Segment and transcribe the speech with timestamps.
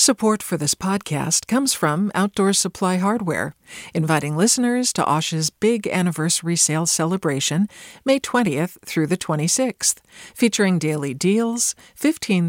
[0.00, 3.54] Support for this podcast comes from Outdoor Supply Hardware,
[3.92, 7.68] inviting listeners to Osh's big anniversary sale celebration,
[8.02, 9.96] May 20th through the 26th,
[10.34, 12.48] featuring daily deals, $15,000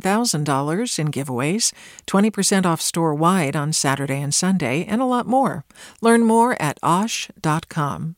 [0.98, 1.74] in giveaways,
[2.08, 5.65] 20% off store wide on Saturday and Sunday, and a lot more.
[5.99, 8.15] Learn more at osh.com.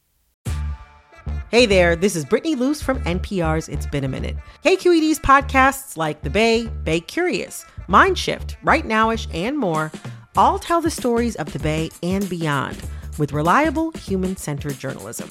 [1.53, 4.35] Hey there, this is Brittany Luce from NPR's It's Been a Minute.
[4.65, 9.91] KQED's podcasts like The Bay, Bay Curious, Mindshift, Right Nowish, and more
[10.35, 12.77] all tell the stories of the Bay and beyond
[13.17, 15.29] with reliable, human centered journalism.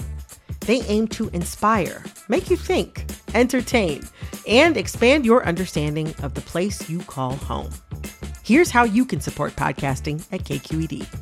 [0.61, 4.03] They aim to inspire, make you think, entertain,
[4.47, 7.71] and expand your understanding of the place you call home.
[8.45, 11.22] Here's how you can support podcasting at KQED.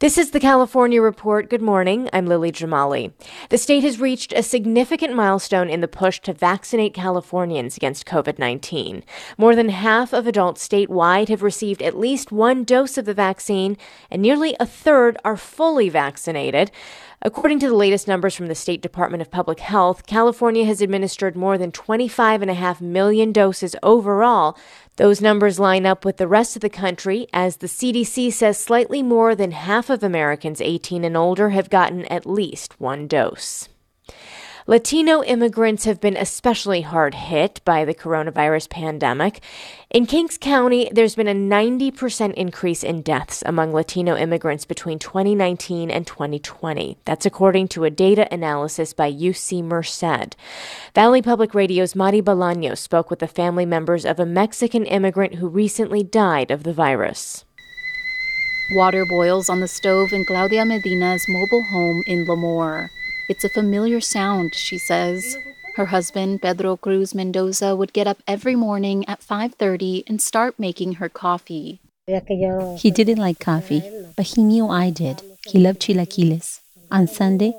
[0.00, 1.50] This is the California Report.
[1.50, 2.08] Good morning.
[2.14, 3.12] I'm Lily Jamali.
[3.50, 8.38] The state has reached a significant milestone in the push to vaccinate Californians against COVID
[8.38, 9.04] 19.
[9.36, 13.76] More than half of adults statewide have received at least one dose of the vaccine,
[14.10, 16.70] and nearly a third are fully vaccinated.
[17.20, 21.36] According to the latest numbers from the State Department of Public Health, California has administered
[21.36, 24.56] more than 25.5 million doses overall.
[25.00, 29.02] Those numbers line up with the rest of the country, as the CDC says slightly
[29.02, 33.70] more than half of Americans 18 and older have gotten at least one dose.
[34.70, 39.40] Latino immigrants have been especially hard hit by the coronavirus pandemic.
[39.90, 45.90] In Kings County, there's been a 90% increase in deaths among Latino immigrants between 2019
[45.90, 46.98] and 2020.
[47.04, 50.36] That's according to a data analysis by UC Merced.
[50.94, 55.48] Valley Public Radio's Madi Bolaños spoke with the family members of a Mexican immigrant who
[55.48, 57.44] recently died of the virus.
[58.76, 62.88] Water boils on the stove in Claudia Medina's mobile home in Lemoore.
[63.30, 65.36] It's a familiar sound, she says.
[65.76, 70.94] Her husband, Pedro Cruz Mendoza, would get up every morning at 5:30 and start making
[70.94, 71.78] her coffee.
[72.82, 73.82] He didn't like coffee,
[74.16, 75.22] but he knew I did.
[75.46, 76.58] He loved chilaquiles.
[76.90, 77.52] On Sunday,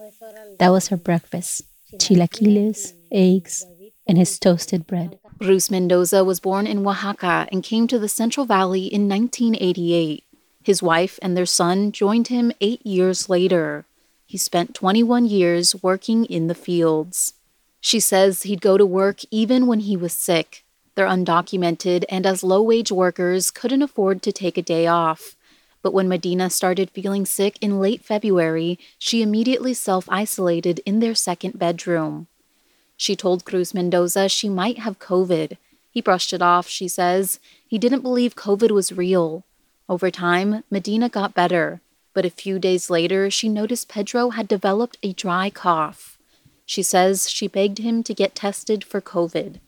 [0.59, 1.63] that was her breakfast.
[1.97, 3.65] Chilaquiles, eggs,
[4.05, 5.19] and his toasted bread.
[5.39, 10.25] Cruz Mendoza was born in Oaxaca and came to the Central Valley in 1988.
[10.61, 13.85] His wife and their son joined him eight years later.
[14.31, 17.33] He spent 21 years working in the fields.
[17.81, 20.63] She says he'd go to work even when he was sick.
[20.95, 25.35] They're undocumented and, as low wage workers, couldn't afford to take a day off.
[25.81, 31.13] But when Medina started feeling sick in late February, she immediately self isolated in their
[31.13, 32.27] second bedroom.
[32.95, 35.57] She told Cruz Mendoza she might have COVID.
[35.91, 37.41] He brushed it off, she says.
[37.67, 39.43] He didn't believe COVID was real.
[39.89, 41.81] Over time, Medina got better
[42.13, 46.17] but a few days later, she noticed Pedro had developed a dry cough.
[46.65, 49.59] She says she begged him to get tested for COVID.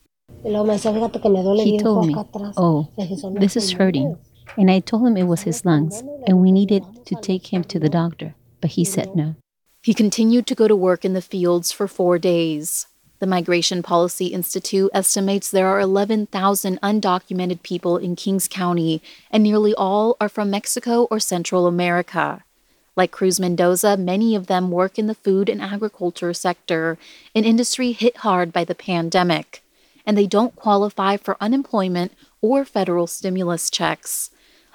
[0.44, 2.16] He told me,
[2.58, 2.90] Oh,
[3.40, 4.18] this is hurting.
[4.58, 7.80] And I told him it was his lungs, and we needed to take him to
[7.80, 8.36] the doctor.
[8.62, 9.36] But he said no.
[9.82, 12.88] He continued to go to work in the fields for four days.
[13.24, 19.02] The Migration Policy Institute estimates there are 11,000 undocumented people in Kings County,
[19.32, 22.44] and nearly all are from Mexico or Central America.
[22.98, 26.98] Like Cruz Mendoza, many of them work in the food and agriculture sector,
[27.34, 29.64] an industry hit hard by the pandemic,
[30.06, 32.12] and they don't qualify for unemployment
[32.42, 34.32] or federal stimulus checks.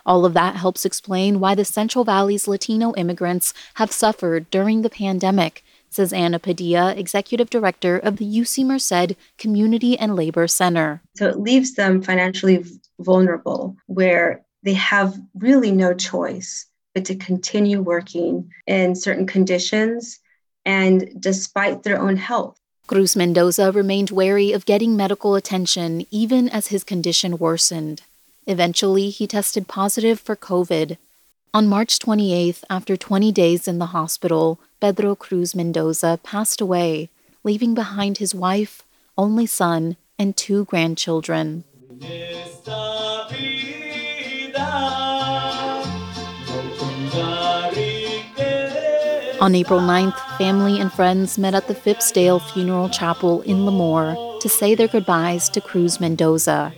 [0.07, 4.89] All of that helps explain why the Central Valley's Latino immigrants have suffered during the
[4.89, 11.03] pandemic says Anna Padilla, executive director of the UC Merced Community and Labor Center.
[11.17, 12.65] So it leaves them financially
[12.99, 20.21] vulnerable where they have really no choice but to continue working in certain conditions
[20.65, 22.59] and despite their own health.
[22.87, 28.03] Cruz Mendoza remained wary of getting medical attention even as his condition worsened.
[28.47, 30.97] Eventually, he tested positive for COVID.
[31.55, 37.09] On March 28th, after 20 days in the hospital, Pedro Cruz Mendoza passed away,
[37.43, 38.83] leaving behind his wife,
[39.17, 41.65] only son, and two grandchildren.
[49.41, 54.49] On April 9th, family and friends met at the Phipsdale Funeral Chapel in Lemoore to
[54.51, 56.75] say their goodbyes to Cruz Mendoza.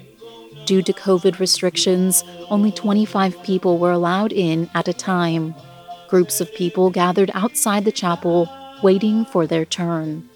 [0.70, 5.52] Due to COVID restrictions, only 25 people were allowed in at a time.
[6.06, 8.49] Groups of people gathered outside the chapel,
[8.81, 10.28] waiting for their turn.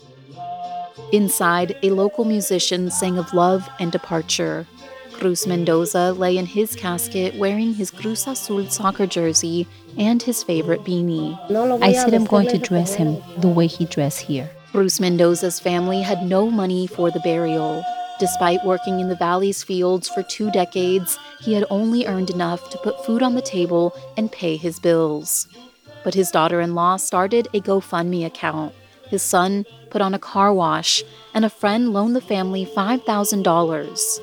[1.12, 4.66] Inside, a local musician sang of love and departure.
[5.12, 10.82] Cruz Mendoza lay in his casket wearing his Cruz Azul soccer jersey and his favorite
[10.82, 11.38] beanie.
[11.80, 14.50] I said I'm going to dress him the way he dressed here.
[14.72, 17.84] Cruz Mendoza's family had no money for the burial.
[18.20, 22.78] Despite working in the valley's fields for two decades, he had only earned enough to
[22.78, 25.48] put food on the table and pay his bills.
[26.04, 28.72] But his daughter in law started a GoFundMe account.
[29.08, 31.02] His son put on a car wash,
[31.34, 34.20] and a friend loaned the family $5,000.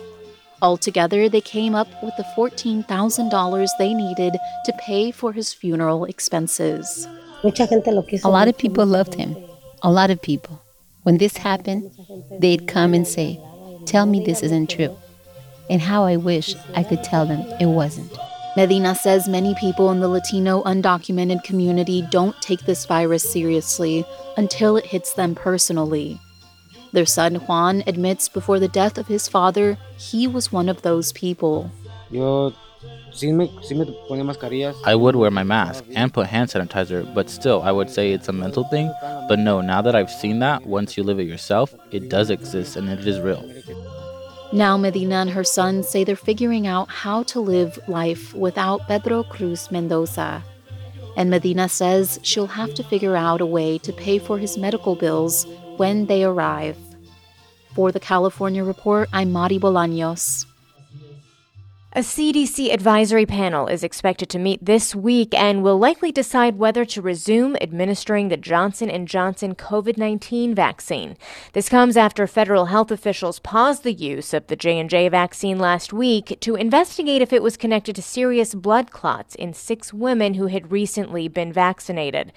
[0.61, 7.07] Altogether, they came up with the $14,000 they needed to pay for his funeral expenses.
[7.43, 9.35] A lot of people loved him.
[9.81, 10.61] A lot of people.
[11.03, 11.91] When this happened,
[12.39, 13.41] they'd come and say,
[13.91, 14.97] Tell me this isn't true.
[15.69, 18.17] And how I wish I could tell them it wasn't.
[18.55, 24.05] Medina says many people in the Latino undocumented community don't take this virus seriously
[24.37, 26.21] until it hits them personally.
[26.93, 31.11] Their son Juan admits before the death of his father, he was one of those
[31.11, 31.69] people.
[34.85, 38.29] I would wear my mask and put hand sanitizer, but still, I would say it's
[38.29, 38.91] a mental thing.
[39.27, 42.75] But no, now that I've seen that, once you live it yourself, it does exist
[42.75, 43.43] and it is real.
[44.53, 49.23] Now, Medina and her son say they're figuring out how to live life without Pedro
[49.23, 50.43] Cruz Mendoza.
[51.15, 54.95] And Medina says she'll have to figure out a way to pay for his medical
[54.95, 55.45] bills
[55.77, 56.77] when they arrive.
[57.75, 60.45] For the California Report, I'm Madi Bolaños.
[61.93, 66.85] A CDC advisory panel is expected to meet this week and will likely decide whether
[66.85, 71.17] to resume administering the Johnson & Johnson COVID-19 vaccine.
[71.51, 76.37] This comes after federal health officials paused the use of the J&J vaccine last week
[76.39, 80.71] to investigate if it was connected to serious blood clots in 6 women who had
[80.71, 82.31] recently been vaccinated.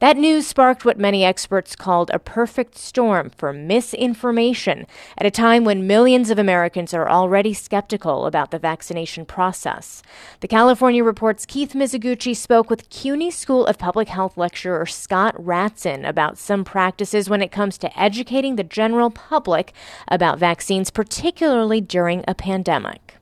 [0.00, 5.64] That news sparked what many experts called a perfect storm for misinformation at a time
[5.64, 10.02] when millions of Americans are already skeptical about the vaccine vaccination process.
[10.40, 16.08] The California Report's Keith Mizuguchi spoke with CUNY School of Public Health lecturer Scott Ratzan
[16.08, 19.74] about some practices when it comes to educating the general public
[20.08, 23.16] about vaccines, particularly during a pandemic.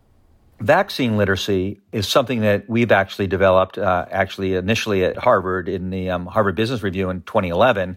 [0.60, 6.08] Vaccine literacy is something that we've actually developed, uh, actually initially at Harvard in the
[6.10, 7.96] um, Harvard Business Review in 2011.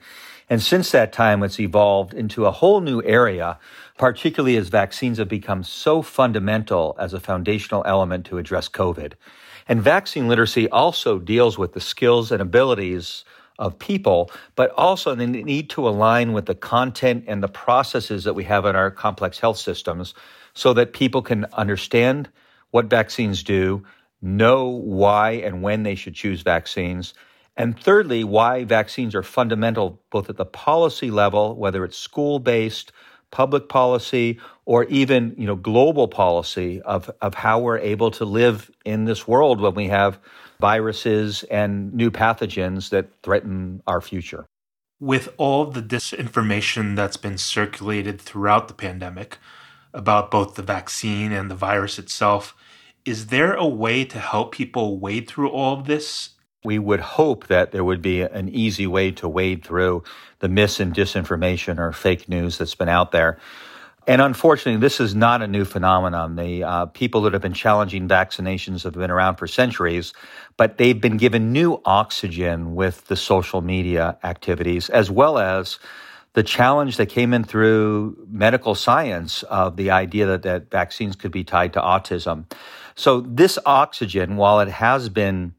[0.49, 3.59] And since that time, it's evolved into a whole new area
[3.99, 9.13] particularly as vaccines have become so fundamental as a foundational element to address COVID.
[9.67, 13.25] And vaccine literacy also deals with the skills and abilities
[13.59, 18.35] of people, but also the need to align with the content and the processes that
[18.35, 20.13] we have in our complex health systems
[20.53, 22.29] so that people can understand
[22.71, 23.83] what vaccines do,
[24.21, 27.13] know why and when they should choose vaccines,
[27.57, 32.93] and thirdly, why vaccines are fundamental both at the policy level, whether it's school based,
[33.31, 38.71] public policy or even you know global policy of of how we're able to live
[38.85, 40.19] in this world when we have
[40.59, 44.45] viruses and new pathogens that threaten our future.
[44.99, 49.37] With all the disinformation that's been circulated throughout the pandemic
[49.93, 52.55] about both the vaccine and the virus itself,
[53.05, 56.31] is there a way to help people wade through all of this
[56.63, 60.03] we would hope that there would be an easy way to wade through
[60.39, 63.39] the mis and disinformation or fake news that's been out there.
[64.07, 66.35] And unfortunately, this is not a new phenomenon.
[66.35, 70.13] The uh, people that have been challenging vaccinations have been around for centuries,
[70.57, 75.79] but they've been given new oxygen with the social media activities, as well as
[76.33, 81.31] the challenge that came in through medical science of the idea that, that vaccines could
[81.31, 82.45] be tied to autism.
[82.95, 85.53] So this oxygen, while it has been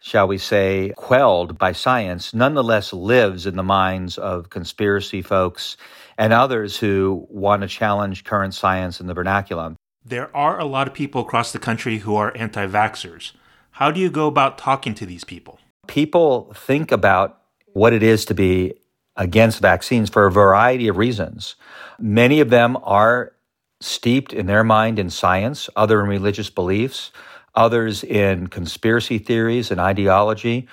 [0.00, 5.76] shall we say, quelled by science, nonetheless lives in the minds of conspiracy folks
[6.16, 9.74] and others who want to challenge current science in the vernacular.
[10.04, 13.32] There are a lot of people across the country who are anti vaxxers.
[13.72, 15.60] How do you go about talking to these people?
[15.86, 17.40] People think about
[17.72, 18.74] what it is to be
[19.16, 21.56] against vaccines for a variety of reasons.
[21.98, 23.32] Many of them are
[23.80, 27.12] steeped in their mind in science, other in religious beliefs
[27.58, 30.68] others in conspiracy theories and ideology.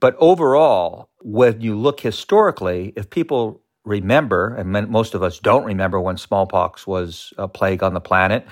[0.00, 5.98] But overall, when you look historically, if people remember, and most of us don't remember
[5.98, 8.46] when smallpox was a plague on the planet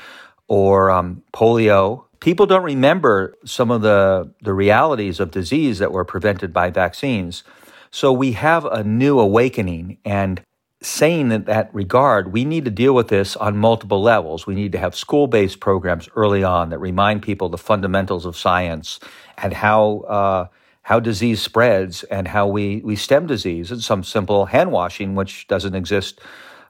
[0.48, 6.04] or um, polio, people don't remember some of the, the realities of disease that were
[6.04, 7.44] prevented by vaccines.
[7.90, 9.98] So we have a new awakening.
[10.04, 10.40] And
[10.84, 14.46] saying in that regard, we need to deal with this on multiple levels.
[14.46, 18.36] We need to have school based programs early on that remind people the fundamentals of
[18.36, 19.00] science
[19.38, 20.00] and how.
[20.00, 20.46] Uh,
[20.84, 25.48] how disease spreads and how we, we stem disease and some simple hand washing, which
[25.48, 26.20] doesn't exist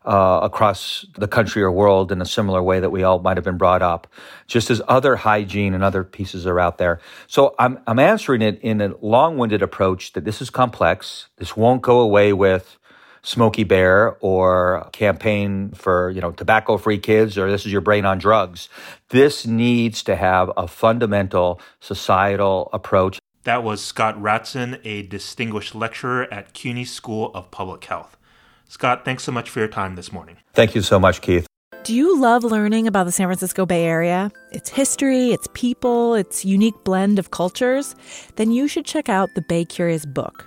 [0.04, 3.44] uh, across the country or world in a similar way that we all might have
[3.44, 4.06] been brought up,
[4.46, 7.00] just as other hygiene and other pieces are out there.
[7.26, 11.26] So I'm, I'm answering it in a long winded approach that this is complex.
[11.38, 12.78] This won't go away with
[13.24, 18.04] Smokey Bear or campaign for, you know, tobacco free kids or this is your brain
[18.04, 18.68] on drugs.
[19.08, 23.18] This needs to have a fundamental societal approach.
[23.44, 28.16] That was Scott Ratzan, a distinguished lecturer at CUNY School of Public Health.
[28.68, 30.36] Scott, thanks so much for your time this morning.
[30.52, 31.46] Thank you so much, Keith.
[31.82, 34.32] Do you love learning about the San Francisco Bay Area?
[34.52, 37.94] Its history, its people, its unique blend of cultures?
[38.36, 40.46] Then you should check out the Bay Curious book.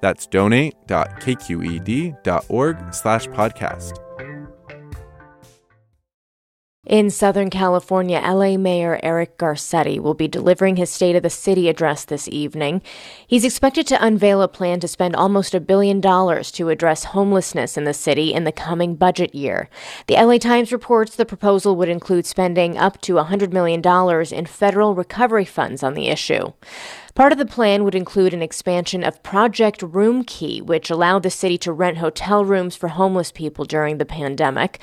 [0.00, 3.98] That's donate.kqed.org slash podcast.
[6.88, 11.68] In Southern California, LA Mayor Eric Garcetti will be delivering his State of the City
[11.68, 12.80] address this evening.
[13.26, 17.76] He's expected to unveil a plan to spend almost a billion dollars to address homelessness
[17.76, 19.68] in the city in the coming budget year.
[20.06, 23.82] The LA Times reports the proposal would include spending up to $100 million
[24.32, 26.54] in federal recovery funds on the issue.
[27.18, 31.58] Part of the plan would include an expansion of Project Roomkey, which allowed the city
[31.58, 34.78] to rent hotel rooms for homeless people during the pandemic.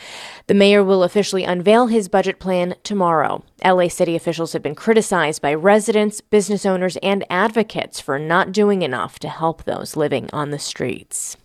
[0.48, 3.42] The mayor will officially unveil his budget plan tomorrow.
[3.64, 8.82] LA city officials have been criticized by residents, business owners, and advocates for not doing
[8.82, 11.38] enough to help those living on the streets.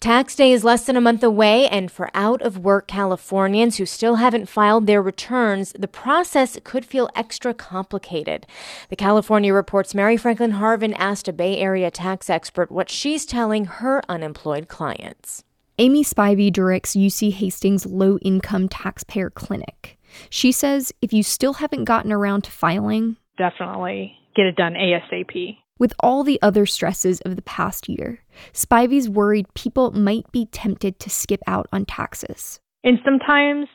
[0.00, 3.84] Tax day is less than a month away, and for out of work Californians who
[3.84, 8.46] still haven't filed their returns, the process could feel extra complicated.
[8.88, 13.66] The California Report's Mary Franklin Harvin asked a Bay Area tax expert what she's telling
[13.66, 15.44] her unemployed clients.
[15.78, 19.98] Amy Spivey directs UC Hastings Low Income Taxpayer Clinic.
[20.30, 25.58] She says if you still haven't gotten around to filing, definitely get it done ASAP.
[25.78, 28.20] With all the other stresses of the past year,
[28.52, 32.60] Spivey's worried people might be tempted to skip out on taxes.
[32.84, 33.68] And sometimes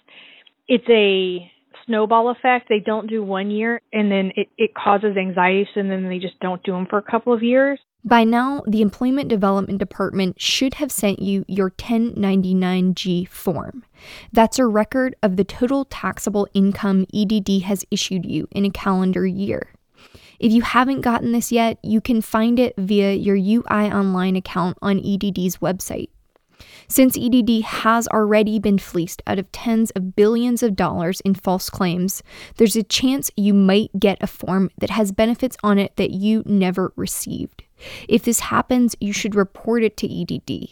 [0.67, 1.50] it's a
[1.86, 2.67] snowball effect.
[2.69, 6.39] They don't do one year and then it, it causes anxiety, so then they just
[6.39, 7.79] don't do them for a couple of years.
[8.05, 13.86] By now, the Employment Development Department should have sent you your 1099G form.
[14.33, 19.25] That's a record of the total taxable income EDD has issued you in a calendar
[19.25, 19.69] year.
[20.44, 24.78] If you haven't gotten this yet, you can find it via your UI Online account
[24.82, 26.10] on EDD's website.
[26.90, 31.70] Since EDD has already been fleeced out of tens of billions of dollars in false
[31.70, 32.24] claims,
[32.58, 36.44] there's a chance you might get a form that has benefits on it that you
[36.46, 37.64] never received.
[38.10, 40.72] If this happens, you should report it to EDD.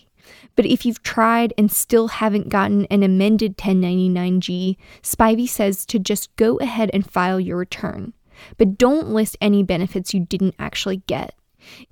[0.58, 6.36] But if you've tried and still haven't gotten an amended 1099G, Spivey says to just
[6.36, 8.12] go ahead and file your return
[8.57, 11.36] but don't list any benefits you didn't actually get.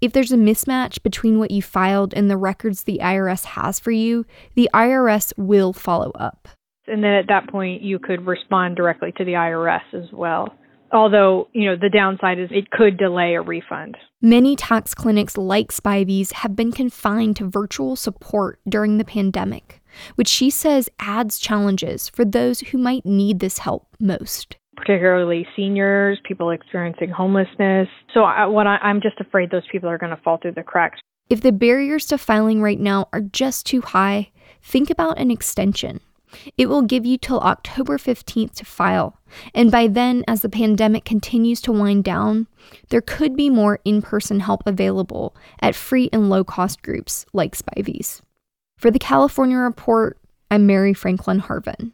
[0.01, 3.91] If there's a mismatch between what you filed and the records the IRS has for
[3.91, 4.25] you,
[4.55, 6.47] the IRS will follow up.
[6.87, 10.49] And then at that point, you could respond directly to the IRS as well.
[10.91, 13.95] Although, you know, the downside is it could delay a refund.
[14.23, 19.83] Many tax clinics like Spivey's have been confined to virtual support during the pandemic,
[20.15, 26.19] which she says adds challenges for those who might need this help most particularly seniors,
[26.23, 27.87] people experiencing homelessness.
[28.13, 30.63] So I, what I, I'm just afraid those people are going to fall through the
[30.63, 30.99] cracks.
[31.29, 34.31] If the barriers to filing right now are just too high,
[34.61, 35.99] think about an extension.
[36.57, 39.17] It will give you till October 15th to file,
[39.53, 42.47] and by then, as the pandemic continues to wind down,
[42.89, 47.57] there could be more in person help available at free and low cost groups like
[47.57, 48.21] Spivey's.
[48.77, 50.17] For the California Report,
[50.51, 51.93] I'm Mary Franklin Harvin.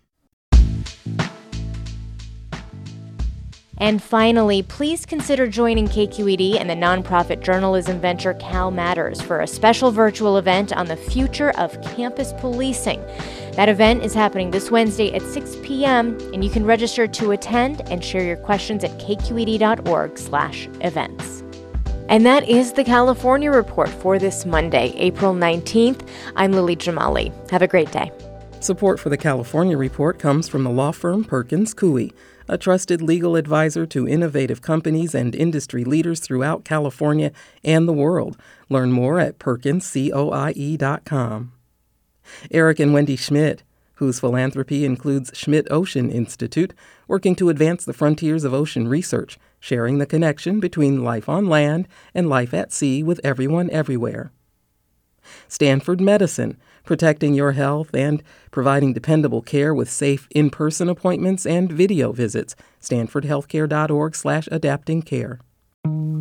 [3.77, 9.47] And finally, please consider joining KQED and the nonprofit journalism venture Cal Matters for a
[9.47, 13.05] special virtual event on the future of campus policing.
[13.53, 17.81] That event is happening this Wednesday at 6 p.m., and you can register to attend
[17.89, 21.43] and share your questions at kqed.org/events.
[22.07, 26.07] And that is the California Report for this Monday, April 19th.
[26.35, 27.33] I'm Lily Jamali.
[27.49, 28.11] Have a great day.
[28.59, 32.13] Support for the California Report comes from the law firm Perkins Coie,
[32.47, 37.31] a trusted legal advisor to innovative companies and industry leaders throughout California
[37.63, 38.37] and the world.
[38.69, 41.51] Learn more at perkinscoie.com.
[42.51, 43.63] Eric and Wendy Schmidt,
[43.95, 46.73] whose philanthropy includes Schmidt Ocean Institute,
[47.07, 51.87] working to advance the frontiers of ocean research, sharing the connection between life on land
[52.13, 54.31] and life at sea with everyone everywhere.
[55.47, 62.11] Stanford Medicine, protecting your health and providing dependable care with safe in-person appointments and video
[62.11, 62.55] visits.
[62.81, 65.39] stanfordhealthcare.org slash adapting care.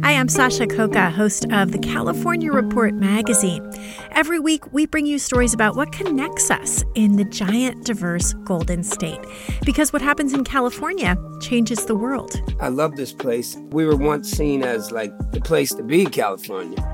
[0.02, 3.66] Hi, I'm Sasha Khokha, host of the California Report magazine.
[4.10, 8.82] Every week, we bring you stories about what connects us in the giant, diverse Golden
[8.82, 9.20] State.
[9.64, 12.38] Because what happens in California changes the world.
[12.60, 13.56] I love this place.
[13.70, 16.93] We were once seen as like the place to be, California.